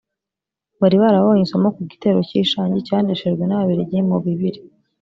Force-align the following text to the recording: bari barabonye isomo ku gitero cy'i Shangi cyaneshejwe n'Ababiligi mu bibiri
bari 0.81 0.95
barabonye 1.03 1.41
isomo 1.43 1.67
ku 1.75 1.81
gitero 1.91 2.17
cy'i 2.27 2.43
Shangi 2.51 2.85
cyaneshejwe 2.87 3.43
n'Ababiligi 3.45 3.97
mu 4.09 4.17
bibiri 4.25 4.59